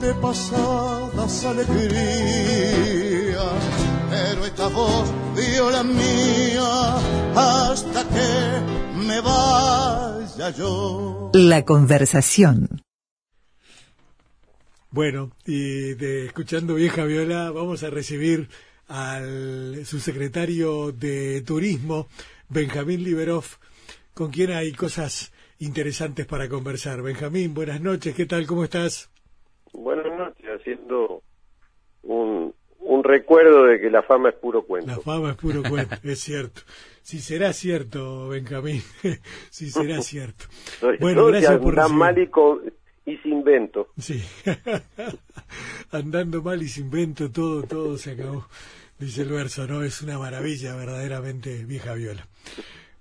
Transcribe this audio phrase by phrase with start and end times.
[0.00, 1.74] de pasadas alegrías,
[4.08, 6.96] pero esta voz dio la mía
[7.34, 11.30] hasta que me vaya yo.
[11.34, 12.82] La conversación.
[14.90, 18.48] Bueno, y de escuchando Vieja Viola, vamos a recibir
[18.86, 22.08] al subsecretario de Turismo,
[22.48, 23.44] Benjamín Liberov,
[24.14, 27.02] con quien hay cosas interesantes para conversar.
[27.02, 28.46] Benjamín, buenas noches, ¿qué tal?
[28.46, 29.10] ¿Cómo estás?
[29.72, 31.22] Buenas noches, haciendo
[32.02, 34.90] un, un recuerdo de que la fama es puro cuento.
[34.90, 36.62] La fama es puro cuento, es cierto.
[37.02, 38.82] Si será cierto, Benjamín,
[39.50, 40.44] si será cierto.
[41.00, 42.30] bueno, gracias por mal y,
[43.10, 43.88] y sin vento.
[43.96, 44.22] Sí,
[45.90, 48.46] andando mal y sin vento, todo, todo se acabó.
[48.98, 49.84] Dice el verso, ¿no?
[49.84, 52.26] Es una maravilla, verdaderamente, vieja viola.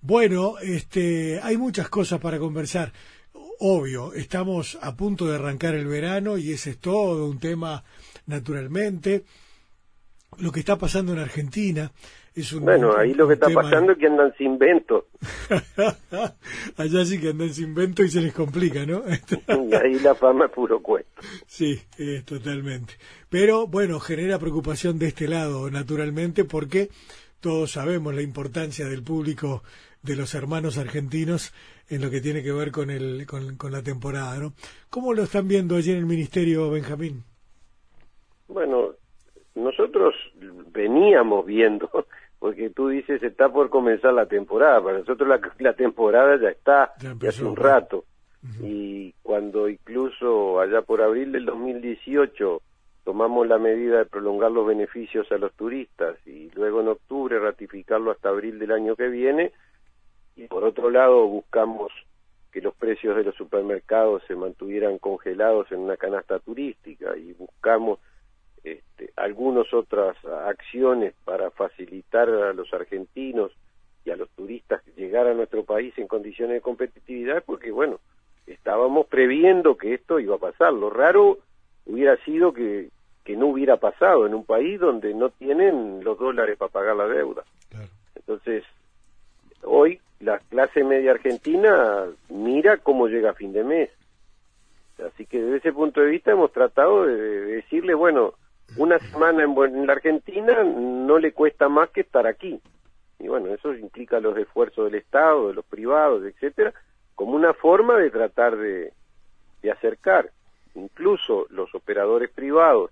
[0.02, 2.94] Bueno, este, hay muchas cosas para conversar.
[3.59, 7.83] Obvio, estamos a punto de arrancar el verano y ese es todo un tema,
[8.27, 9.23] naturalmente.
[10.39, 11.91] Lo que está pasando en Argentina
[12.35, 12.66] es un.
[12.66, 15.08] Bueno, ahí lo que está pasando es que andan sin vento.
[16.78, 19.02] Allá sí que andan sin vento y se les complica, ¿no?
[19.08, 21.09] y ahí la fama es puro cuento.
[21.47, 21.81] Sí,
[22.25, 22.94] totalmente.
[23.30, 26.89] Pero bueno, genera preocupación de este lado, naturalmente, porque
[27.39, 29.63] todos sabemos la importancia del público
[30.03, 31.53] de los hermanos argentinos
[31.89, 34.53] en lo que tiene que ver con, el, con, la temporada, ¿no?
[34.89, 37.23] ¿Cómo lo están viendo allí en el Ministerio, Benjamín?
[38.47, 38.94] Bueno,
[39.55, 40.13] nosotros
[40.71, 41.89] veníamos viendo,
[42.39, 45.29] porque tú dices está por comenzar la temporada, para nosotros
[45.59, 48.05] la, temporada ya está, ya, hace un rato,
[48.61, 52.61] y cuando incluso allá por abril del 2018
[53.03, 58.11] tomamos la medida de prolongar los beneficios a los turistas y luego en octubre ratificarlo
[58.11, 59.53] hasta abril del año que viene,
[60.38, 61.91] y por otro lado buscamos
[62.52, 67.99] que los precios de los supermercados se mantuvieran congelados en una canasta turística y buscamos
[68.63, 73.52] este, algunas otras acciones para facilitar a los argentinos
[74.06, 78.00] y a los turistas llegar a nuestro país en condiciones de competitividad porque bueno
[78.45, 80.72] estábamos previendo que esto iba a pasar.
[80.72, 81.39] Lo raro
[81.85, 82.89] hubiera sido que,
[83.25, 87.07] que no hubiera pasado en un país donde no tienen los dólares para pagar la
[87.07, 87.44] deuda.
[88.16, 88.63] Entonces
[89.63, 93.89] hoy la clase media argentina mira cómo llega a fin de mes.
[95.05, 98.33] Así que desde ese punto de vista hemos tratado de, decirle, bueno,
[98.77, 102.59] una semana en, la Argentina no le cuesta más que estar aquí.
[103.19, 106.73] Y bueno, eso implica los esfuerzos del Estado, de los privados, etcétera,
[107.16, 108.94] como una forma de tratar de,
[109.61, 110.31] de acercar
[110.75, 112.91] incluso los operadores privados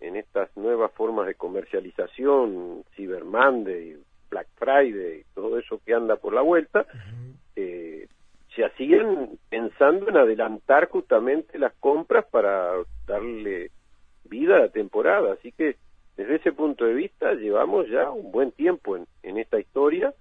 [0.00, 3.96] en estas nuevas formas de comercialización, Cyber Monday,
[4.32, 6.86] Black Friday, todo eso que anda por la vuelta,
[7.54, 8.08] eh,
[8.56, 12.72] se hacían pensando en adelantar justamente las compras para
[13.06, 13.70] darle
[14.24, 15.34] vida a la temporada.
[15.34, 15.76] Así que
[16.16, 20.14] desde ese punto de vista llevamos ya un buen tiempo en, en esta historia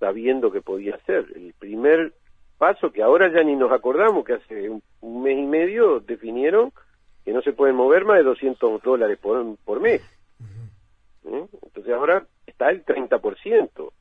[0.00, 1.26] sabiendo que podía ser.
[1.34, 2.12] El primer
[2.58, 6.72] paso que ahora ya ni nos acordamos, que hace un, mes y medio definieron
[7.24, 10.02] que no se pueden mover más de 200 dólares por, por mes.
[11.24, 11.46] ¿Eh?
[11.62, 13.92] Entonces ahora está el 30%,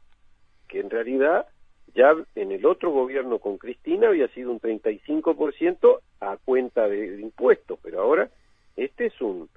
[0.67, 1.47] que en realidad
[1.95, 7.79] ya en el otro gobierno con Cristina había sido un 35% a cuenta de, impuestos,
[7.81, 8.29] pero ahora
[8.75, 9.49] este es un,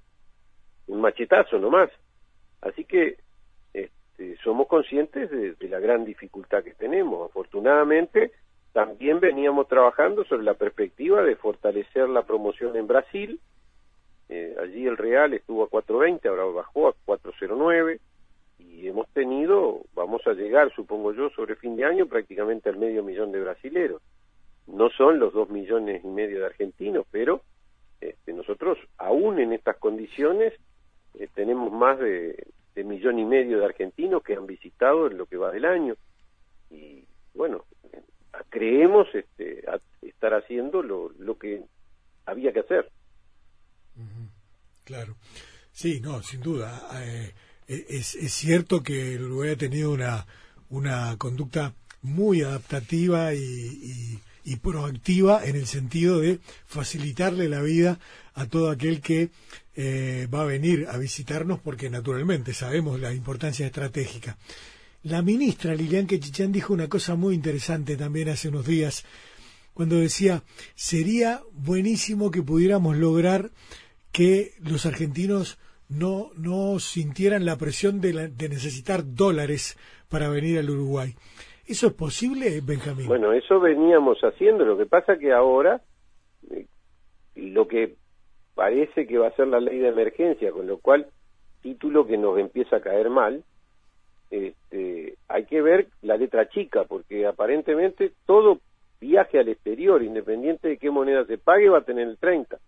[0.87, 1.91] un machetazo nomás.
[2.61, 3.17] Así que
[3.73, 7.31] este, somos conscientes de, de, la gran dificultad que tenemos.
[7.31, 8.33] Afortunadamente,
[8.73, 13.41] también veníamos trabajando sobre la perspectiva de fortalecer la promoción en Brasil.
[14.29, 18.01] Eh, allí el real estuvo a 4.20, ahora bajó a 4.09
[18.59, 23.03] y hemos tenido, vamos a llegar, supongo yo, sobre fin de año prácticamente al medio
[23.03, 24.03] millón de brasileros.
[24.67, 27.43] No son los dos millones y medio de argentinos, pero
[28.01, 30.53] este, nosotros, aún en estas condiciones,
[31.15, 32.47] eh, tenemos más de,
[32.85, 35.95] millón y medio de argentinos que han visitado en lo que va del año.
[36.71, 37.65] Y bueno,
[38.51, 39.65] creemos este,
[40.03, 41.63] estar haciendo lo, lo que
[42.27, 42.91] había que hacer.
[44.85, 45.17] Claro.
[45.73, 46.89] Sí, no, sin duda.
[46.95, 47.35] Eh, eh,
[47.69, 50.27] es, es, cierto que el Uruguay ha tenido una,
[50.69, 57.99] una conducta muy adaptativa y, y, proactiva en el sentido de facilitarle la vida
[58.35, 59.31] a todo aquel que
[59.75, 64.39] eh, va a venir a visitarnos porque naturalmente sabemos la importancia estratégica.
[65.03, 69.05] La ministra Lilian Quechichán dijo una cosa muy interesante también hace unos días
[69.75, 70.43] cuando decía
[70.75, 73.51] sería buenísimo que pudiéramos lograr
[74.11, 75.59] que los argentinos
[75.89, 79.77] no, no sintieran la presión de, de necesitar dólares
[80.09, 81.15] para venir al Uruguay.
[81.67, 83.09] ¿Eso es posible, Benjamín?
[83.09, 84.65] Bueno, eso veníamos haciendo.
[84.65, 85.81] Lo que pasa que ahora
[86.51, 86.67] eh,
[87.35, 87.95] lo que
[88.55, 91.07] parece que va a ser la ley de emergencia, con lo cual
[91.63, 93.43] título que nos empieza a caer mal.
[94.31, 98.61] Este, hay que ver la letra chica, porque aparentemente todo
[99.01, 102.59] viaje al exterior, independiente de qué moneda se pague, va a tener el 30.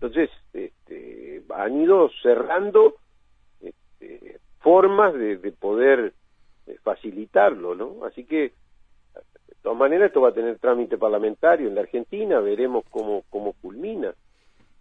[0.00, 2.96] Entonces, este, han ido cerrando
[3.60, 6.12] este, formas de, poder
[6.66, 8.04] eh, facilitarlo, ¿no?
[8.04, 8.52] Así que,
[9.48, 13.54] de todas maneras, esto va a tener trámite parlamentario en la Argentina, veremos cómo, cómo
[13.54, 14.14] culmina.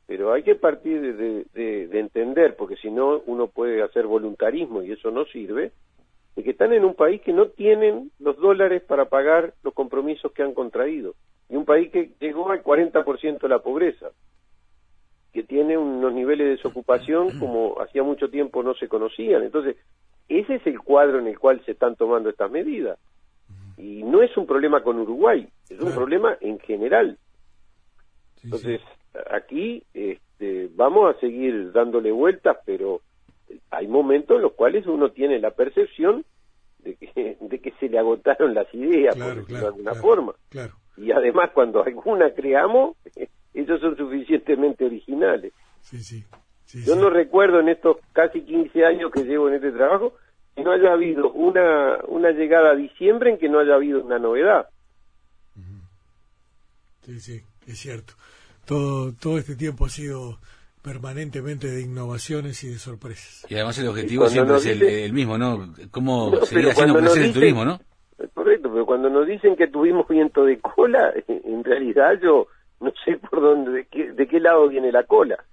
[0.06, 1.46] Pero hay que partir de,
[1.88, 5.72] de entender, porque si no, uno puede hacer voluntarismo y eso no sirve,
[6.36, 10.32] de que están en un país que no tienen los dólares para pagar los compromisos
[10.34, 11.16] que han contraído.
[11.50, 14.12] Y un país que llegó al 40% de la pobreza,
[15.36, 19.44] que tiene unos niveles de desocupación como hacía mucho tiempo no se conocían.
[19.44, 19.76] Entonces,
[20.30, 22.98] ese es el cuadro en el cual se están tomando estas medidas.
[23.78, 27.18] Y no es un problema con Uruguay, es un problema en general.
[28.46, 28.80] Entonces,
[29.30, 33.02] aquí este, vamos a seguir dándole vueltas, pero
[33.72, 36.24] hay momentos en los cuales uno tiene la percepción
[36.80, 40.34] de que, de que se le agotaron las ideas, por decirlo de alguna forma.
[40.96, 42.96] Y además, cuando alguna creamos,
[43.66, 45.54] ellos son suficientemente originales.
[46.74, 50.14] Yo no recuerdo en estos casi 15 años que llevo en este trabajo
[50.56, 54.20] que no haya habido una, una llegada a diciembre en que no haya habido una
[54.20, 54.70] novedad.
[57.02, 58.14] Sí, sí, es cierto.
[58.66, 60.40] Todo, todo este tiempo ha sido
[60.82, 63.46] permanentemente de innovaciones y de sorpresas.
[63.50, 65.74] Y además el objetivo siempre es el, mismo, ¿no?
[65.92, 67.80] ¿Cómo seguir haciendo crecer el turismo, no?
[68.34, 72.48] Correcto, pero cuando nos dicen que tuvimos viento de cola, en realidad yo
[72.80, 75.44] no sé por dónde, de qué, de qué lado viene la cola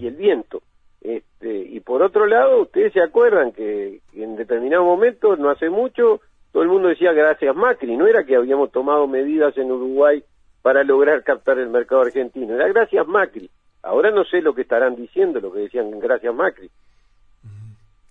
[0.00, 0.62] y el viento.
[1.00, 6.22] Este, y por otro lado, ustedes se acuerdan que, en determinado momento, no hace mucho,
[6.50, 10.24] todo el mundo decía gracias Macri, no era que habíamos tomado medidas en Uruguay
[10.62, 13.50] para lograr captar el mercado argentino, era gracias Macri.
[13.82, 16.70] Ahora no sé lo que estarán diciendo, lo que decían gracias Macri.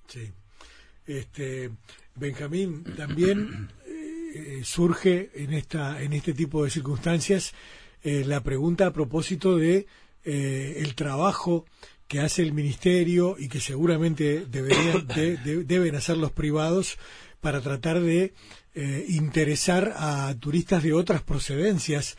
[0.06, 0.32] Sí.
[1.08, 1.72] Este,
[2.16, 7.56] Benjamín, también eh, surge en, esta, en este tipo de circunstancias
[8.04, 9.86] eh, la pregunta a propósito de
[10.24, 11.66] eh, el trabajo
[12.08, 15.08] que hace el ministerio y que seguramente deberían,
[15.66, 16.98] deben hacer los privados
[17.42, 18.34] para tratar de
[19.08, 22.18] interesar a turistas de otras procedencias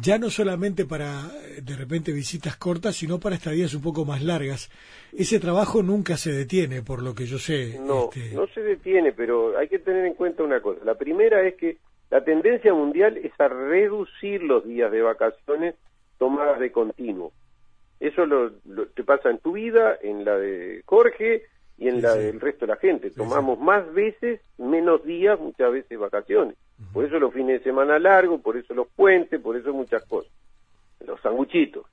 [0.00, 4.22] ya no solamente para eh, de repente visitas cortas, sino para estadías un poco más
[4.22, 4.70] largas.
[5.12, 7.78] Ese trabajo nunca se detiene, por lo que yo sé.
[7.80, 10.84] No, este, no se detiene, pero hay que tener en cuenta una cosa.
[10.84, 11.78] La primera es que
[12.10, 15.74] la tendencia mundial es a reducir los días de vacaciones
[16.18, 17.32] tomadas de continuo.
[18.00, 18.52] Eso lo,
[18.94, 21.42] te pasa en tu vida, en la de Jorge
[21.76, 23.10] y en la del resto de la gente.
[23.10, 26.56] Tomamos más veces, menos días, muchas veces vacaciones.
[26.92, 30.32] Por eso los fines de semana largos, por eso los puentes, por eso muchas cosas.
[31.04, 31.86] Los sanguchitos.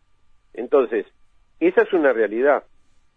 [0.54, 1.06] Entonces,
[1.60, 2.64] esa es una realidad.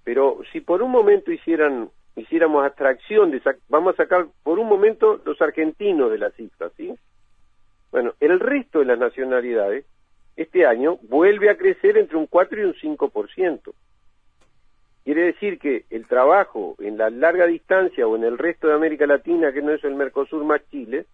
[0.02, 5.20] Pero si por un momento hicieran hiciéramos abstracción de vamos a sacar por un momento
[5.24, 6.94] los argentinos de la cifra, ¿sí?
[7.90, 9.84] Bueno, el resto de las nacionalidades
[10.36, 13.72] este año vuelve a crecer entre un 4 y un 5%.
[15.04, 19.06] Quiere decir que el trabajo en la larga distancia o en el resto de América
[19.06, 21.06] Latina, que no es el Mercosur más Chile,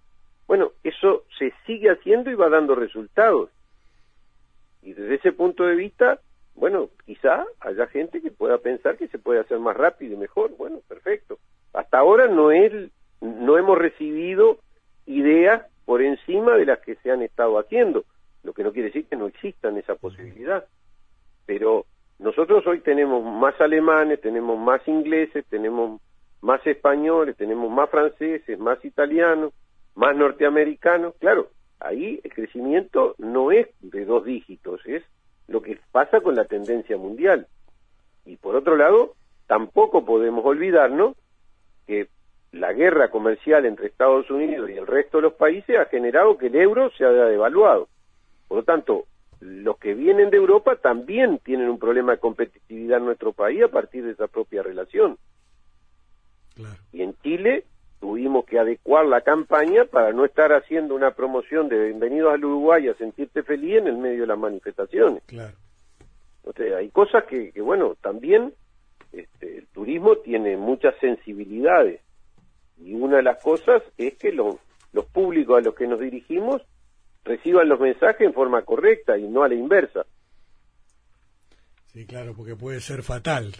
[0.46, 3.50] bueno, eso se sigue haciendo y va dando resultados.
[4.82, 6.20] Y desde ese punto de vista,
[6.54, 10.56] bueno, quizá haya gente que pueda pensar que se puede hacer más rápido y mejor.
[10.56, 11.38] Bueno, perfecto.
[11.72, 12.72] Hasta ahora no es,
[13.20, 14.58] no hemos recibido
[15.06, 18.04] ideas por encima de las que se han estado haciendo,
[18.42, 20.64] lo que no quiere decir que no existan esa posibilidad.
[21.46, 21.86] Pero
[22.18, 26.00] nosotros hoy tenemos más alemanes, tenemos más ingleses, tenemos
[26.40, 29.52] más españoles, tenemos más franceses, más italianos,
[29.94, 31.48] más norteamericanos, claro,
[31.80, 35.02] ahí el crecimiento no es de dos dígitos, es
[35.48, 37.46] lo que pasa con la tendencia mundial.
[38.24, 39.14] Y por otro lado,
[39.46, 41.16] tampoco podemos olvidarnos
[41.86, 42.08] que
[42.52, 46.46] la guerra comercial entre Estados Unidos y el resto de los países ha generado que
[46.46, 47.88] el euro se haya devaluado.
[48.48, 49.06] Por lo tanto,
[49.40, 53.68] los que vienen de Europa también tienen un problema de competitividad en nuestro país a
[53.68, 55.18] partir de esa propia relación.
[56.92, 57.64] Y en Chile
[58.04, 62.86] tuvimos que adecuar la campaña para no estar haciendo una promoción de bienvenidos al Uruguay
[62.88, 65.22] a sentirte feliz en el medio de las manifestaciones.
[65.24, 65.56] Claro.
[66.76, 68.52] hay cosas que, bueno, también
[69.10, 72.02] este, el turismo tiene muchas sensibilidades
[72.76, 74.58] y una de las cosas es que los
[75.10, 76.60] públicos a los que nos dirigimos
[77.24, 80.04] reciban los mensajes en forma correcta y no a la inversa.
[81.86, 83.54] Sí, claro, porque puede ser fatal.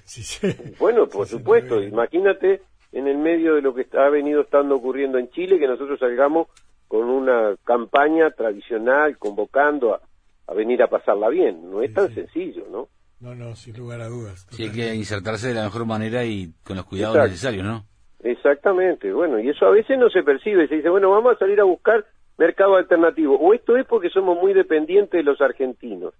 [0.79, 2.61] bueno, por supuesto, imagínate
[2.95, 6.49] en el medio de lo que ha venido estando ocurriendo en Chile, que nosotros salgamos
[6.87, 10.01] con una campaña tradicional convocando
[10.47, 11.71] a venir a pasarla bien.
[11.71, 12.89] No es tan sencillo, ¿no?
[13.21, 14.47] No, no, sin lugar a dudas.
[14.51, 17.85] Sí, hay que insertarse de la mejor manera y con los cuidados necesarios, ¿no?
[18.23, 21.61] Exactamente, bueno, y eso a veces no se percibe, se dice, bueno, vamos a salir
[21.61, 22.07] a buscar
[22.39, 26.15] mercado alternativo, o esto es porque somos muy dependientes de los argentinos.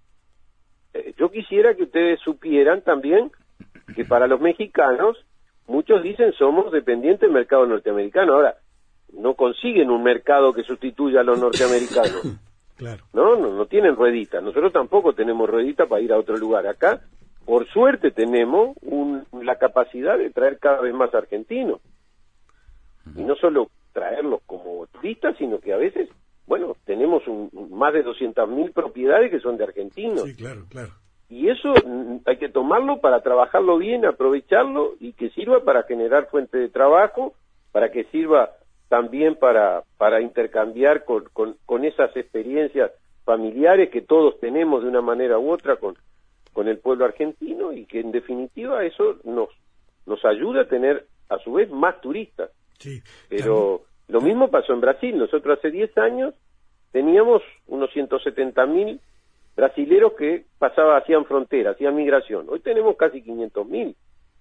[0.93, 3.31] Eh, yo quisiera que ustedes supieran también
[3.95, 5.24] que para los mexicanos,
[5.67, 8.33] muchos dicen somos dependientes del mercado norteamericano.
[8.33, 8.55] Ahora,
[9.13, 12.21] no consiguen un mercado que sustituya a los norteamericanos.
[12.77, 13.05] Claro.
[13.13, 13.37] ¿No?
[13.37, 14.41] no, no tienen ruedita.
[14.41, 16.67] Nosotros tampoco tenemos ruedita para ir a otro lugar.
[16.67, 16.99] Acá,
[17.45, 18.75] por suerte, tenemos
[19.31, 21.79] la capacidad de traer cada vez más argentinos.
[23.15, 26.09] Y no solo traerlos como turistas, sino que a veces,
[26.47, 30.23] bueno, tenemos un, más de 200.000 propiedades que son de argentinos.
[30.23, 30.91] Sí, claro, claro.
[31.29, 36.27] Y eso mm, hay que tomarlo para trabajarlo bien, aprovecharlo y que sirva para generar
[36.27, 37.33] fuente de trabajo,
[37.71, 38.51] para que sirva
[38.89, 42.91] también para, para intercambiar con, con, esas experiencias
[43.23, 45.95] familiares que todos tenemos de una manera u otra con,
[46.53, 49.49] con el pueblo argentino y que en definitiva eso nos,
[50.05, 52.51] nos ayuda a tener a su vez más turistas.
[52.77, 55.17] Sí, Pero lo mismo pasó en Brasil.
[55.17, 56.35] Nosotros hace 10 años
[56.91, 59.01] teníamos unos 170 mil
[59.55, 62.47] brasileros que pasaban, hacían frontera, hacían migración.
[62.49, 63.95] Hoy tenemos casi 500 mil,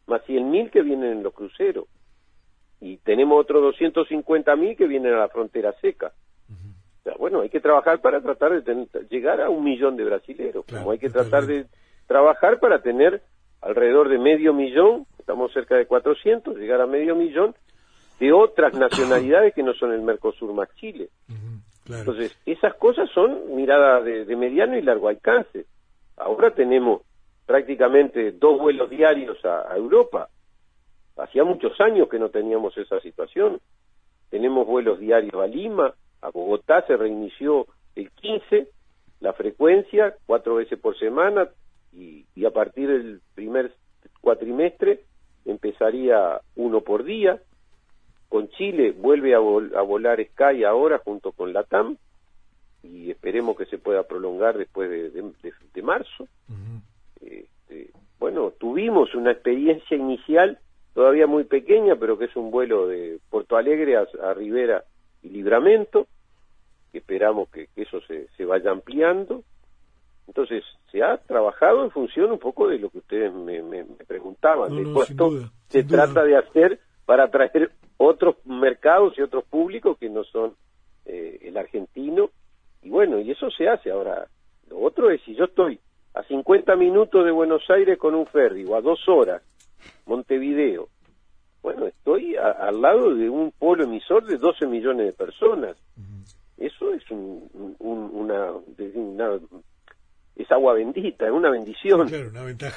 [0.06, 1.86] más 100 mil que vienen en los cruceros
[2.80, 6.12] y tenemos otros 250 mil que vienen a la frontera seca.
[6.50, 10.64] o sea, bueno, hay que trabajar para tratar de llegar a un millón de brasileros,
[10.66, 11.66] como hay que tratar de
[12.06, 13.22] trabajar para tener
[13.62, 17.54] alrededor de medio millón, estamos cerca de 400, llegar a medio millón
[18.20, 21.08] de otras nacionalidades que no son el Mercosur más Chile.
[21.86, 25.66] Entonces, esas cosas son miradas de, mediano y largo alcance.
[26.16, 27.02] Ahora tenemos
[27.46, 30.28] prácticamente dos vuelos diarios a Europa,
[31.16, 33.60] Hacía muchos años que no teníamos esa situación.
[34.30, 38.68] Tenemos vuelos diarios a Lima, a Bogotá se reinició el 15,
[39.20, 41.48] la frecuencia, cuatro veces por semana,
[41.92, 43.72] y, a partir del primer
[44.20, 45.00] cuatrimestre
[45.44, 47.40] empezaría uno por día.
[48.28, 51.96] Con Chile vuelve a, volar Sky ahora junto con la TAM
[52.82, 56.28] y esperemos que se pueda prolongar después de, marzo.
[57.20, 60.58] Este, bueno, tuvimos una experiencia inicial
[60.94, 64.84] todavía muy pequeña, pero que es un vuelo de Porto Alegre a, Rivera
[65.22, 66.06] y Libramento,
[66.92, 69.42] que esperamos que, eso se, se, vaya ampliando.
[70.26, 74.74] Entonces, se ha trabajado en función un poco de lo que ustedes me, me, preguntaban,
[74.74, 80.24] de cuánto se trata de hacer para atraer otros mercados y otros públicos que no
[80.24, 80.54] son
[81.04, 82.30] eh, el argentino.
[82.82, 83.90] Y bueno, y eso se hace.
[83.90, 84.26] Ahora,
[84.68, 85.78] lo otro es si yo estoy
[86.14, 89.42] a 50 minutos de Buenos Aires con un ferry o a dos horas
[90.06, 90.88] Montevideo.
[91.62, 95.76] Bueno, estoy al lado de un polo emisor de 12 millones de personas.
[96.58, 98.50] Eso es una,
[100.36, 102.06] es agua bendita, es una bendición.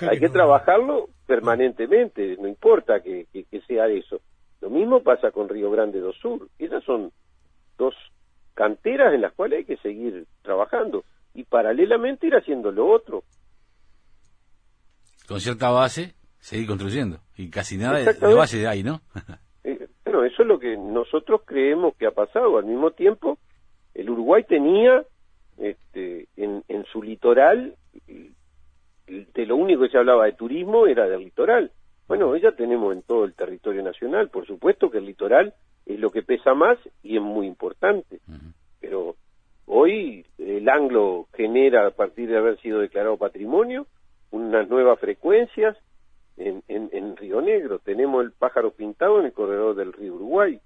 [0.10, 3.28] Hay que, trabajarlo permanentemente, no importa que,
[3.68, 4.22] sea eso.
[4.62, 6.48] Lo mismo pasa con Río Grande do Sur.
[6.58, 7.12] Esas son
[7.78, 7.94] dos
[8.56, 11.04] canteras en las cuales hay que seguir trabajando
[11.36, 13.24] y paralelamente ir haciendo lo otro.
[15.28, 17.20] Con cierta base seguir construyendo.
[17.36, 19.02] Y casi nada de base de ahí, ¿no?
[19.64, 22.58] Eh, bueno, eso es lo que nosotros creemos que ha pasado.
[22.58, 23.38] Al mismo tiempo,
[23.94, 25.04] el Uruguay tenía
[25.58, 27.76] este, en, en su litoral,
[29.08, 31.72] de lo único que se hablaba de turismo era del litoral.
[32.08, 34.30] Bueno, ya tenemos en todo el territorio nacional.
[34.30, 35.54] Por supuesto que el litoral
[35.86, 38.20] es lo que pesa más y es muy importante.
[38.80, 39.16] Pero
[39.66, 43.88] hoy el anglo genera, a partir de haber sido declarado patrimonio,
[44.32, 45.78] unas nuevas frecuencias
[46.38, 50.60] en, en, Río Negro, tenemos el pájaro pintado en el corredor del río Uruguay,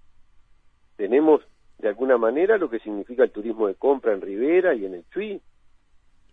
[0.97, 1.41] tenemos
[1.77, 5.05] de alguna manera lo que significa el turismo de compra en Rivera y en el
[5.11, 5.41] Chuy,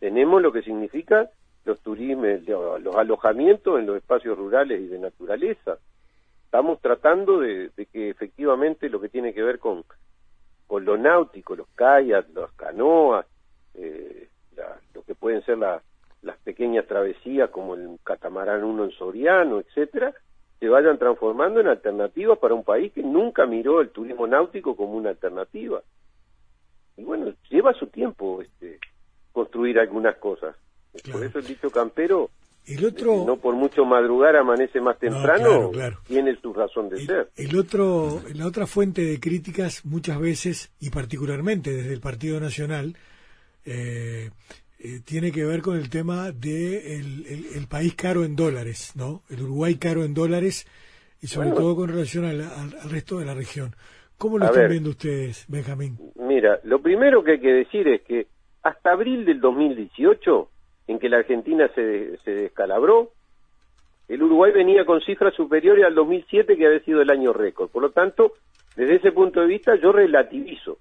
[0.01, 1.31] tenemos lo que significa
[1.69, 2.41] los turismos,
[2.81, 5.79] los alojamientos en los espacios rurales y de naturaleza.
[6.45, 9.85] Estamos tratando de, que efectivamente lo que tiene que ver con,
[10.67, 13.27] con lo náutico, los kayaks, las canoas,
[13.75, 14.29] eh,
[14.95, 20.15] lo que pueden ser las pequeñas travesías como el catamarán 1 en Soriano, etcétera,
[20.59, 24.95] se vayan transformando en alternativas para un país que nunca miró el turismo náutico como
[24.95, 25.83] una alternativa.
[26.97, 28.79] Y bueno, lleva su tiempo este,
[29.33, 30.57] construir algunas cosas.
[31.13, 32.31] Por eso el dicho campero,
[32.69, 35.71] el otro, no por mucho madrugar amanece más temprano,
[36.07, 37.31] tiene su razón de ser.
[37.37, 42.95] El otro, la otra fuente de críticas muchas veces, y particularmente desde el Partido Nacional,
[43.65, 44.31] eh,
[44.81, 49.23] eh, tiene que ver con el tema de el, país caro en dólares, ¿no?
[49.29, 50.67] El Uruguay caro en dólares
[51.21, 53.75] y sobre todo con relación al, resto de la región.
[54.19, 55.99] ¿Cómo lo están viendo ustedes, Benjamín?
[56.17, 58.27] Mira, lo primero que hay que decir es que
[58.63, 60.49] hasta abril del 2018,
[60.89, 63.13] en que la Argentina se, se descalabró,
[64.09, 67.69] el Uruguay venía con cifras superiores al 2007, que había sido el año récord.
[67.71, 68.33] Por lo tanto,
[68.75, 70.79] desde ese punto de vista, yo relativizo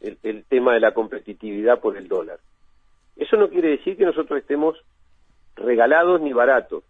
[0.00, 2.38] el, tema de la competitividad por el dólar.
[3.16, 4.76] Eso no quiere decir que nosotros estemos
[5.56, 6.84] regalados ni baratos.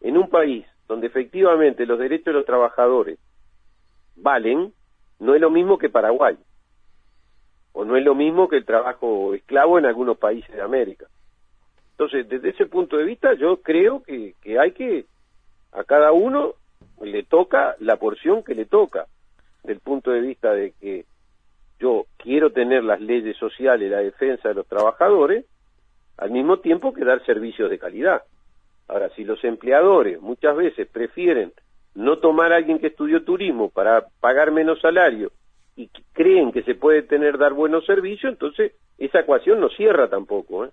[0.00, 3.18] En un país donde efectivamente los derechos de los trabajadores
[4.14, 4.72] valen,
[5.18, 6.36] no es lo mismo que Paraguay,
[7.72, 11.06] o no es lo mismo que el trabajo esclavo en algunos países de América.
[11.98, 15.06] Entonces, desde ese punto de vista, yo creo que, que hay que,
[15.72, 16.52] a cada uno
[17.00, 19.06] le toca la porción que le toca,
[19.64, 21.06] del punto de vista de que
[21.80, 25.46] yo quiero tener las leyes sociales, la defensa de los trabajadores,
[26.18, 28.22] al mismo tiempo que dar servicios de calidad.
[28.88, 31.52] Ahora, si los empleadores muchas veces prefieren
[31.94, 35.32] no tomar a alguien que estudió turismo para pagar menos salario
[35.76, 40.66] y creen que se puede tener dar buenos servicios, entonces esa ecuación no cierra tampoco.
[40.66, 40.70] ¿eh?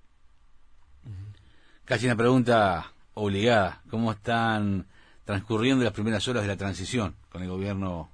[1.86, 3.82] Casi una pregunta obligada.
[3.90, 4.86] ¿Cómo están
[5.26, 8.08] transcurriendo las primeras horas de la transición con el gobierno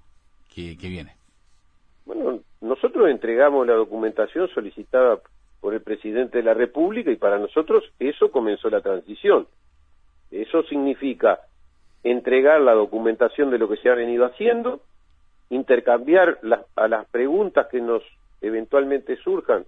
[0.53, 1.15] que, viene?
[2.03, 5.19] Bueno, nosotros entregamos la documentación solicitada
[5.61, 9.47] por el presidente de la República y para nosotros eso comenzó la transición.
[10.31, 11.39] Eso significa
[12.03, 14.81] entregar la documentación de lo que se ha venido haciendo,
[15.51, 16.39] intercambiar
[16.75, 18.01] a las preguntas que nos
[18.41, 19.65] eventualmente surjan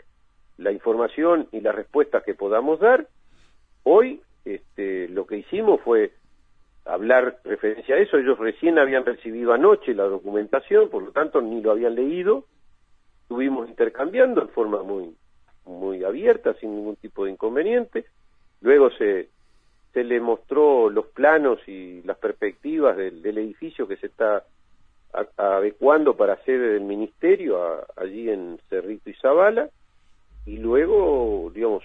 [0.57, 3.07] la información y las respuestas que podamos dar
[3.83, 6.13] Hoy este, lo que hicimos fue
[6.85, 8.17] hablar referencia a eso.
[8.17, 12.45] Ellos recién habían recibido anoche la documentación, por lo tanto ni lo habían leído.
[13.23, 15.15] Estuvimos intercambiando en forma muy,
[15.65, 18.05] muy abierta, sin ningún tipo de inconveniente.
[18.61, 19.29] Luego se,
[19.93, 24.43] se le mostró los planos y las perspectivas del, edificio que se está
[25.35, 29.69] adecuando para sede del ministerio allí en Cerrito y Zabala
[30.45, 31.83] y luego digamos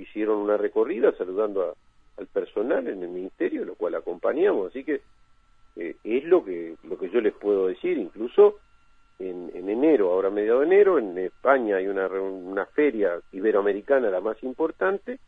[0.00, 1.74] hicieron una recorrida saludando
[2.16, 5.00] al personal en el ministerio, lo cual acompañamos, así que
[5.76, 8.56] eh, es lo que lo que yo les puedo decir, incluso
[9.18, 14.20] en, en enero, ahora mediado de enero, en España hay una, una feria iberoamericana la
[14.20, 15.18] más importante,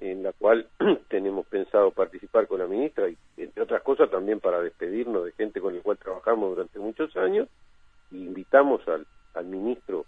[0.00, 0.68] en la cual
[1.08, 5.60] tenemos pensado participar con la ministra y entre otras cosas también para despedirnos de gente
[5.60, 7.48] con la cual trabajamos durante muchos años.
[8.10, 10.04] Y invitamos al, al ministro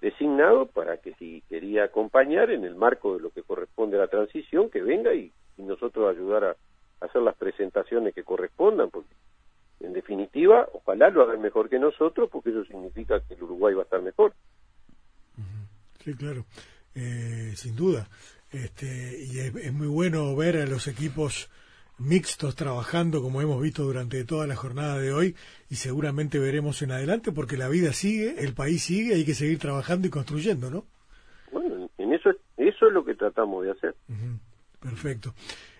[0.00, 4.08] designado para que si quería acompañar en el marco de lo que corresponde a la
[4.08, 6.56] transición, que venga y, nosotros ayudar a,
[7.04, 9.12] hacer las presentaciones que correspondan, porque
[9.80, 13.82] en definitiva, ojalá lo hagan mejor que nosotros, porque eso significa que el Uruguay va
[13.82, 14.34] a estar mejor.
[15.98, 16.44] Sí, claro,
[16.94, 18.08] eh, sin duda.
[18.50, 18.86] Este,
[19.20, 21.50] y es, muy bueno ver a los equipos
[21.98, 25.34] mixtos trabajando como hemos visto durante toda la jornada de hoy
[25.68, 29.58] y seguramente veremos en adelante porque la vida sigue, el país sigue, hay que seguir
[29.58, 30.84] trabajando y construyendo, ¿no?
[31.52, 33.94] Bueno, en eso eso es lo que tratamos de hacer.
[34.80, 35.34] Perfecto.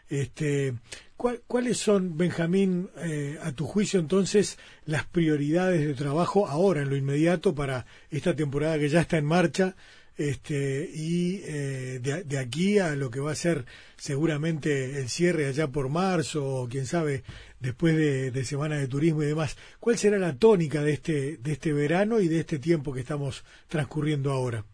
[0.08, 0.74] Este,
[1.16, 6.96] ¿Cuáles son, Benjamín, eh, a tu juicio entonces, las prioridades de trabajo ahora, en lo
[6.96, 9.74] inmediato, para esta temporada que ya está en marcha
[10.18, 13.64] este, y eh, de, aquí a lo que va a ser
[13.96, 17.22] seguramente el cierre allá por marzo o quién sabe
[17.60, 21.72] después de, Semana de Turismo y demás, ¿cuál será la tónica de este, de este
[21.72, 24.64] verano y de este tiempo que estamos transcurriendo ahora?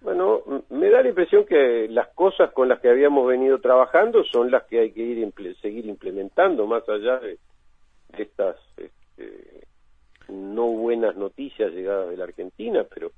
[0.00, 4.50] Bueno, me da la impresión que las cosas con las que habíamos venido trabajando son
[4.50, 7.38] las que hay que ir seguir implementando más allá de,
[8.18, 9.66] estas este,
[10.28, 13.12] no buenas noticias llegadas de la Argentina, pero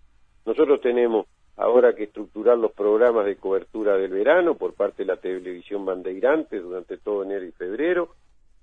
[0.45, 5.17] nosotros tenemos ahora que estructurar los programas de cobertura del verano por parte de la
[5.17, 8.11] televisión Bandeirantes durante todo enero y febrero.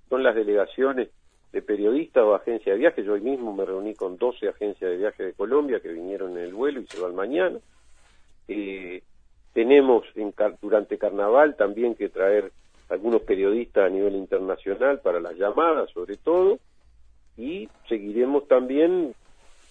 [0.08, 1.08] Son las delegaciones
[1.52, 3.04] de periodistas o agencias de viaje.
[3.04, 6.44] Yo hoy mismo me reuní con 12 agencias de viaje de Colombia que vinieron en
[6.44, 7.58] el vuelo y se van mañana.
[8.48, 9.02] Eh,
[9.52, 12.52] tenemos en, durante carnaval también que traer
[12.88, 16.58] algunos periodistas a nivel internacional para las llamadas sobre todo
[17.36, 19.14] y seguiremos también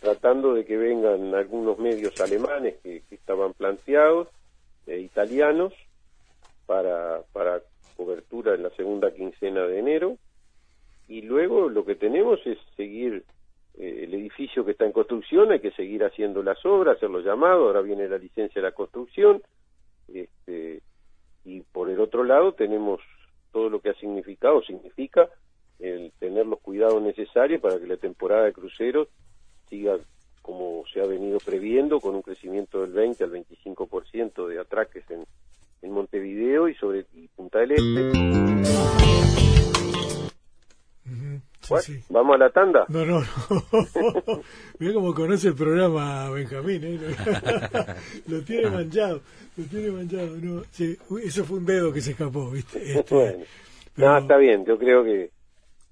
[0.02, 4.28] tratando de que vengan algunos medios alemanes que, estaban planteados,
[4.88, 5.74] e italianos,
[6.66, 7.62] para, para
[7.96, 10.18] cobertura en la segunda quincena de enero.
[11.08, 13.24] Y luego lo que tenemos es seguir
[13.78, 17.24] eh, el edificio que está en construcción, hay que seguir haciendo las obras, hacer los
[17.24, 19.44] llamados, ahora viene la licencia de la construcción.
[20.12, 20.82] Este,
[21.46, 23.02] y por el otro lado tenemos
[23.52, 25.30] todo lo que ha significado, significa
[25.78, 29.08] el tener los cuidados necesarios para que la temporada de cruceros
[29.72, 29.98] siga
[30.42, 35.24] como se ha venido previendo, con un crecimiento del 20 al 25% de atraques en,
[35.82, 37.06] en Montevideo y sobre
[37.36, 38.12] Punta del Este.
[41.82, 42.04] sí.
[42.10, 42.86] ¿Vamos a la tanda?
[42.90, 43.28] No, no, no.
[44.80, 47.00] Mira cómo conoce el programa Benjamín, ¿eh?
[48.28, 49.22] lo tiene manchado,
[49.56, 50.36] lo tiene manchado.
[50.42, 52.80] No, sí, eso fue un dedo que se escapó, ¿viste?
[53.00, 53.46] Este, bueno.
[53.96, 55.32] No, está bien, yo creo que,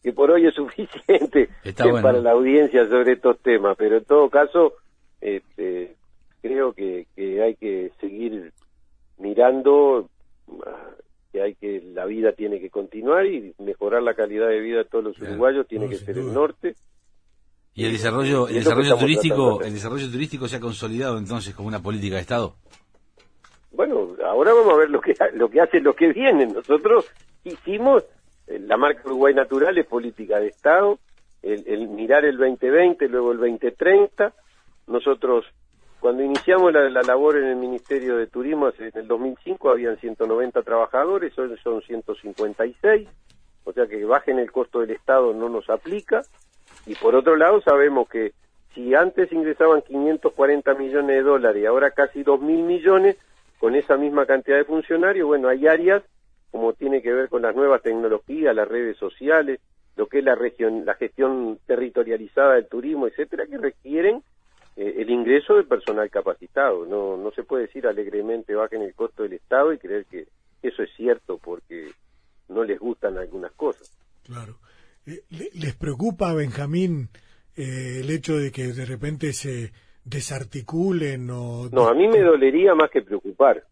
[0.01, 1.49] que por hoy es suficiente
[2.01, 4.73] para la audiencia sobre estos temas, pero en todo caso,
[5.19, 5.95] este,
[6.41, 8.53] creo que, que hay que seguir
[9.17, 10.09] mirando
[11.31, 14.85] que hay que la vida tiene que continuar y mejorar la calidad de vida de
[14.85, 16.75] todos los uruguayos tiene que ser el norte.
[17.75, 21.81] Y el desarrollo el desarrollo turístico el desarrollo turístico se ha consolidado entonces como una
[21.81, 22.55] política de estado.
[23.71, 26.53] Bueno ahora vamos a ver lo que lo que hacen los que vienen.
[26.53, 27.05] Nosotros
[27.43, 28.03] hicimos
[28.49, 30.99] la marca Uruguay Natural es política de estado
[31.41, 34.33] el, mirar el 2020 luego el 2030
[34.87, 35.45] nosotros
[35.99, 41.37] cuando iniciamos la, labor en el Ministerio de Turismo en el 2005 habían 190 trabajadores,
[41.37, 43.07] hoy son 156,
[43.65, 46.21] o sea que bajen el costo del Estado no nos aplica.
[46.85, 48.31] Y por otro lado sabemos que
[48.73, 53.17] si antes ingresaban 540 millones de dólares y ahora casi 2.000 millones,
[53.59, 56.01] con esa misma cantidad de funcionarios, bueno, hay áreas
[56.51, 59.59] como tiene que ver con las nuevas tecnologías, las redes sociales,
[59.95, 64.23] lo que es la, región, la gestión territorializada del turismo, etcétera, que requieren
[64.75, 66.85] eh, el ingreso de personal capacitado.
[66.85, 70.27] No, no se puede decir alegremente bajen el costo del Estado y creer que
[70.63, 71.91] eso es cierto porque
[72.47, 73.91] no les gustan algunas cosas.
[74.23, 74.55] Claro.
[75.05, 77.09] Eh, ¿Les preocupa, Benjamín,
[77.55, 79.71] eh, el hecho de que de repente se
[80.03, 81.69] desarticulen o...
[81.71, 83.63] No, a mí me dolería más que preocupar.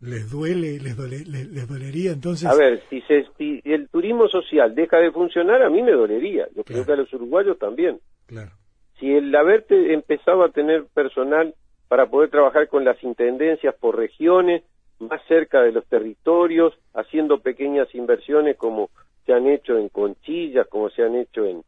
[0.00, 0.96] ¿Les duele, les,
[1.28, 2.46] les, dolería entonces?
[2.48, 6.46] A ver, si, se, si el turismo social deja de funcionar, a mí me dolería.
[6.54, 8.00] Yo creo que a los uruguayos también.
[8.26, 8.52] Claro
[8.98, 11.54] si el haber empezado a tener personal
[11.88, 14.62] para poder trabajar con las intendencias por regiones,
[14.98, 18.90] más cerca de los territorios, haciendo pequeñas inversiones como
[19.26, 21.62] se han hecho en Conchillas, como se han hecho en,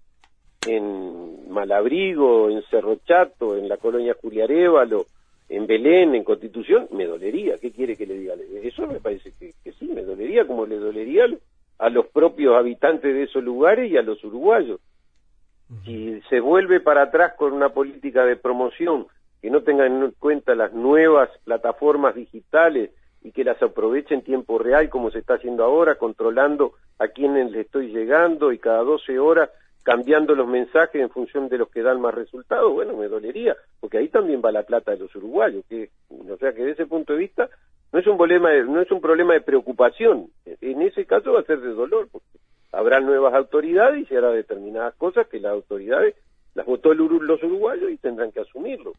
[0.66, 5.06] en Malabrigo, en Cerro Chato, en la colonia Juliarévalo,
[5.48, 7.56] en Belén, en Constitución, me dolería.
[7.58, 8.34] ¿Qué quiere que le diga?
[8.62, 11.26] Eso me parece que, que sí, me dolería como le dolería
[11.78, 14.80] a los propios habitantes de esos lugares y a los uruguayos.
[15.84, 19.06] Si se vuelve para atrás con una política de promoción
[19.42, 22.90] que no tenga en cuenta las nuevas plataformas digitales
[23.22, 27.50] y que las aproveche en tiempo real como se está haciendo ahora, controlando a quienes
[27.50, 29.50] le estoy llegando y cada 12 horas
[29.86, 33.98] cambiando los mensajes en función de los que dan más resultados, bueno, me dolería, porque
[33.98, 37.12] ahí también va la plata de los uruguayos, que, o sea que desde ese punto
[37.12, 37.48] de vista
[37.92, 41.40] no es un problema de, no es un problema de preocupación, en ese caso va
[41.40, 42.26] a ser de dolor, porque
[42.72, 46.16] habrá nuevas autoridades y se hará determinadas cosas que las autoridades
[46.54, 48.92] las votó los uruguayos y tendrán que asumirlo.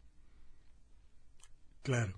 [1.82, 2.14] Claro,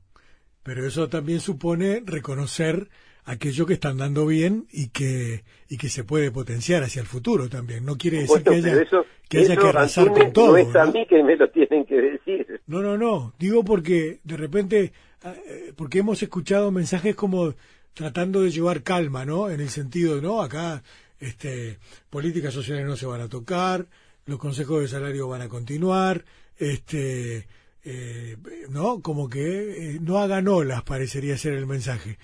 [0.62, 2.88] pero eso también supone reconocer
[3.24, 7.48] aquello que están dando bien y que y que se puede potenciar hacia el futuro
[7.48, 7.84] también.
[7.84, 8.86] No quiere decir que haya,
[9.28, 10.52] que, haya que arrasar con todo.
[10.52, 12.60] No es a mí que me lo tienen que decir.
[12.66, 13.32] No, no, no.
[13.38, 17.54] Digo porque de repente, ah, eh, porque hemos escuchado mensajes como
[17.94, 19.50] tratando de llevar calma, ¿no?
[19.50, 20.42] En el sentido, ¿no?
[20.42, 20.82] Acá
[21.20, 21.78] este,
[22.08, 23.86] políticas sociales no se van a tocar,
[24.26, 26.24] los consejos de salario van a continuar,
[26.58, 27.46] este,
[27.84, 28.36] eh,
[28.68, 29.00] ¿no?
[29.00, 32.18] Como que eh, no hagan olas, parecería ser el mensaje.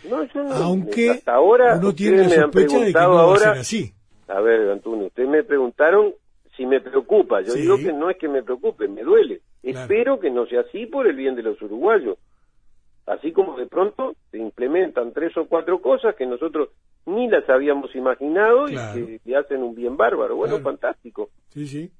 [0.52, 3.92] Aunque ahora uno tiene la sospecha de que no va a ser así.
[4.28, 6.12] A ver, Antonio, ustedes me preguntaron
[6.56, 7.40] si me preocupa.
[7.42, 9.40] Yo digo que no es que me preocupe, me duele.
[9.62, 12.18] Espero que no sea así por el bien de los uruguayos.
[13.06, 16.70] Así como de pronto se implementan tres o cuatro cosas que nosotros
[17.06, 18.74] ni las habíamos imaginado y
[19.24, 20.34] que, hacen un bien bárbaro.
[20.36, 21.30] Bueno, fantástico.
[21.50, 21.90] Sí, sí.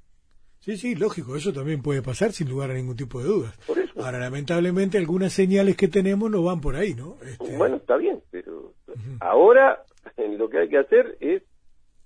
[0.67, 3.57] Sí, sí, lógico, eso también puede pasar sin lugar a ningún tipo de dudas.
[3.95, 7.19] Ahora, lamentablemente, algunas señales que tenemos no van por ahí, ¿no?
[7.23, 8.75] Este, bueno, está bien, pero
[9.21, 9.85] ahora
[10.17, 11.45] lo que hay que hacer es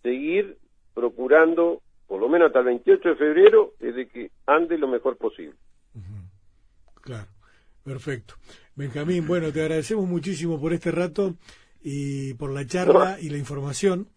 [0.02, 0.58] seguir
[0.92, 5.54] procurando, por lo menos hasta el 28 de febrero, de que ande lo mejor posible.
[7.00, 7.28] Claro,
[7.82, 8.34] perfecto.
[8.74, 11.34] Benjamín, bueno, te agradecemos muchísimo por este rato
[11.82, 14.08] y por la charla y la información.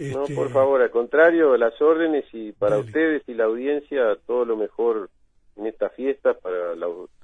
[0.00, 4.46] No, por este, favor, al contrario, las órdenes y para ustedes y la audiencia todo
[4.46, 5.10] lo mejor
[5.56, 6.74] en esta fiesta para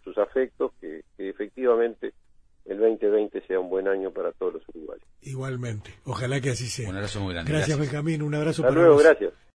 [0.04, 2.12] sus afectos, que, efectivamente
[2.66, 5.06] el 2020 sea un buen año para todos los uruguayos.
[5.22, 6.90] Igualmente, ojalá que así sea.
[6.90, 7.52] Un abrazo muy grande.
[7.52, 9.32] Gracias, Benjamín, un abrazo Hasta luego, gracias.